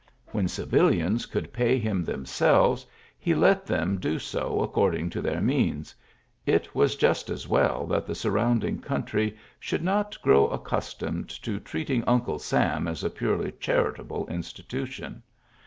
[0.29, 2.87] When civilians could pay him themselves,
[3.19, 5.93] he let them do so according to their means;
[6.43, 11.59] it was just as well that the sur rounding country should not grow accustomed to
[11.59, 15.21] treating" Uncle Sam" as a purely charitable institution.